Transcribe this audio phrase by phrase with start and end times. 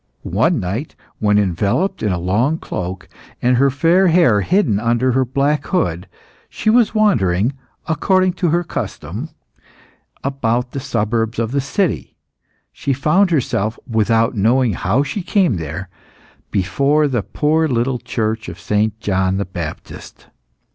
[0.23, 3.07] One night, when enveloped in a long cloak,
[3.39, 6.07] and her fair hair hidden under a black hood,
[6.49, 7.53] she was wandering,
[7.85, 9.29] according to custom,
[10.23, 12.15] about the suburbs of the city,
[12.73, 15.87] she found herself without knowing how she came there
[16.49, 18.99] before the poor little church of St.
[19.01, 20.29] John the Baptist.